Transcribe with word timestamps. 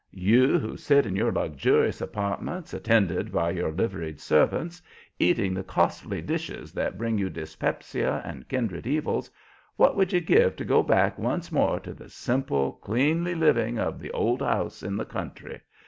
You 0.33 0.57
who 0.57 0.77
sit 0.77 1.05
in 1.05 1.15
your 1.15 1.31
luxurious 1.31 2.01
apartments, 2.01 2.73
attended 2.73 3.31
by 3.31 3.51
your 3.51 3.71
liveried 3.71 4.19
servants, 4.19 4.81
eating 5.19 5.53
the 5.53 5.63
costly 5.63 6.23
dishes 6.23 6.71
that 6.73 6.97
bring 6.97 7.19
you 7.19 7.29
dyspepsia 7.29 8.19
and 8.25 8.49
kindred 8.49 8.87
evils, 8.87 9.29
what 9.75 9.95
would 9.95 10.11
you 10.11 10.19
give 10.19 10.55
to 10.55 10.65
go 10.65 10.81
back 10.81 11.19
once 11.19 11.51
more 11.51 11.79
to 11.81 11.93
the 11.93 12.09
simple, 12.09 12.71
cleanly 12.81 13.35
living 13.35 13.77
of 13.77 13.99
the 13.99 14.09
old 14.09 14.41
house 14.41 14.81
in 14.81 14.97
the 14.97 15.05
country? 15.05 15.61